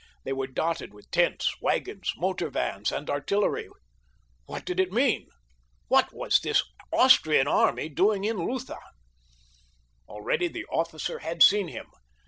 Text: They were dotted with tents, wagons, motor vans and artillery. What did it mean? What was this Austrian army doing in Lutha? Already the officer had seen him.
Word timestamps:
They 0.23 0.33
were 0.33 0.47
dotted 0.47 0.95
with 0.95 1.11
tents, 1.11 1.53
wagons, 1.61 2.11
motor 2.17 2.49
vans 2.49 2.91
and 2.91 3.07
artillery. 3.07 3.69
What 4.47 4.65
did 4.65 4.79
it 4.79 4.91
mean? 4.91 5.27
What 5.89 6.11
was 6.11 6.39
this 6.39 6.63
Austrian 6.91 7.47
army 7.47 7.87
doing 7.87 8.23
in 8.23 8.37
Lutha? 8.37 8.79
Already 10.09 10.47
the 10.47 10.65
officer 10.65 11.19
had 11.19 11.43
seen 11.43 11.67
him. 11.67 11.85